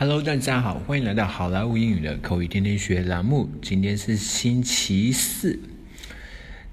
[0.00, 3.50] Hello，大家好，欢迎来到好莱坞英语的口语天天学栏目。
[3.60, 5.58] 今天是星期四，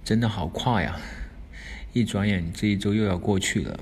[0.03, 1.01] 真的好快啊！
[1.91, 3.79] 一转眼这一周又要过去了。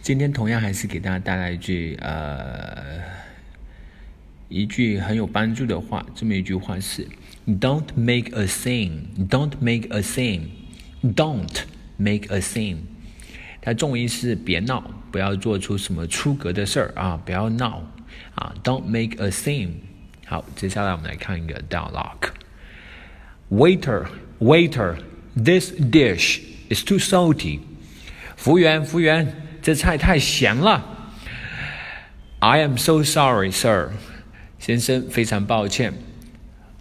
[0.00, 2.82] 今天同样还是给大家带来一句呃
[4.48, 6.04] 一句很有帮助的话。
[6.12, 7.06] 这么一句话是
[7.46, 11.60] ：Don't make a scene，Don't make a scene，Don't
[11.96, 12.78] make a scene。
[13.60, 17.83] 它中文意思是别闹，不要做出什么出格的事儿啊，不要闹。
[18.35, 19.69] 啊，Don't make a scene。
[20.25, 24.07] 好，接下来我们来看一个 dialogue。Waiter,
[24.39, 24.97] waiter,
[25.35, 27.59] this dish is too salty。
[28.35, 30.83] 服务员，服务员，这菜太咸了。
[32.39, 33.89] I am so sorry, sir。
[34.59, 35.93] 先生，非常抱歉。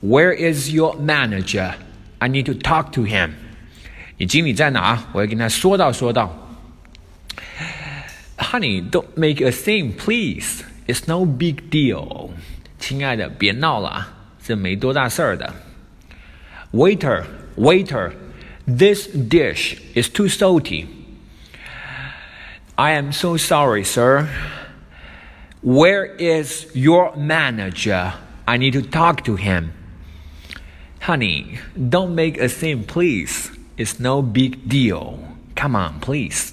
[0.03, 1.75] Where is your manager?
[2.19, 3.31] I need to talk to him。
[4.19, 5.05] 你经理在哪？
[5.13, 6.50] 我要跟他说道说道。
[8.51, 10.65] Honey, don't make a scene, please.
[10.87, 12.31] It's no big deal，
[12.79, 14.07] 亲爱的，别闹了，
[14.43, 15.55] 这没多大事儿的。
[16.73, 17.25] Waiter,
[17.57, 18.13] waiter,
[18.67, 20.87] this dish is too salty.
[22.75, 24.29] I am so sorry, sir.
[25.63, 28.13] Where is your manager?
[28.45, 29.73] I need to talk to him.
[31.01, 33.51] Honey, don't make a scene, please.
[33.77, 35.19] It's no big deal.
[35.55, 36.53] Come on, please.